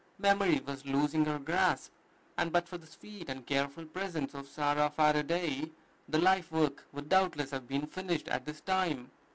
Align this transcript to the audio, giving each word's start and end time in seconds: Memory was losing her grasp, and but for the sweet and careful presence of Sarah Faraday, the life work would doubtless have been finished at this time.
Memory 0.17 0.59
was 0.65 0.83
losing 0.83 1.25
her 1.25 1.37
grasp, 1.37 1.91
and 2.35 2.51
but 2.51 2.67
for 2.67 2.79
the 2.79 2.87
sweet 2.87 3.29
and 3.29 3.45
careful 3.45 3.85
presence 3.85 4.33
of 4.33 4.47
Sarah 4.47 4.89
Faraday, 4.89 5.69
the 6.09 6.17
life 6.17 6.51
work 6.51 6.83
would 6.91 7.07
doubtless 7.07 7.51
have 7.51 7.67
been 7.67 7.85
finished 7.85 8.27
at 8.29 8.43
this 8.47 8.61
time. 8.61 9.11